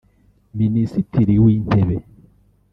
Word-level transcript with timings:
Minisitiri 0.59 1.35
w’intebe 1.43 1.97